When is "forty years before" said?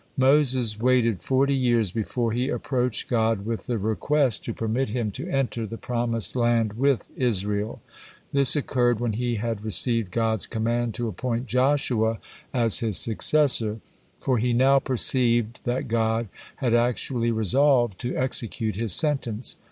1.21-2.31